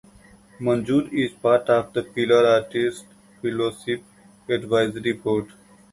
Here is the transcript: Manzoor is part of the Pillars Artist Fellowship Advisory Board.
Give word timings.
Manzoor 0.59 1.13
is 1.13 1.31
part 1.33 1.69
of 1.69 1.93
the 1.93 2.01
Pillars 2.01 2.63
Artist 2.63 3.05
Fellowship 3.39 4.03
Advisory 4.49 5.13
Board. 5.13 5.53